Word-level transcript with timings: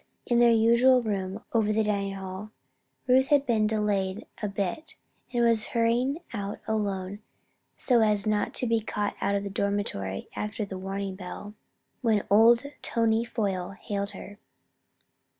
's 0.01 0.31
in 0.31 0.39
their 0.39 0.49
usual 0.51 1.03
room 1.03 1.43
over 1.53 1.71
the 1.71 1.83
dining 1.83 2.15
hall, 2.15 2.49
Ruth 3.05 3.27
had 3.27 3.45
been 3.45 3.67
delayed 3.67 4.25
a 4.41 4.47
bit 4.47 4.95
and 5.31 5.45
was 5.45 5.67
hurrying 5.77 6.17
out 6.33 6.57
alone 6.67 7.19
so 7.77 7.99
as 8.01 8.25
not 8.25 8.55
to 8.55 8.65
be 8.65 8.79
caught 8.79 9.15
out 9.21 9.35
of 9.35 9.43
the 9.43 9.49
dormitory 9.51 10.27
after 10.35 10.65
warning 10.75 11.13
bell, 11.15 11.53
when 12.01 12.23
old 12.31 12.63
Tony 12.81 13.23
Foyle 13.23 13.75
hailed 13.79 14.09
her. 14.17 14.39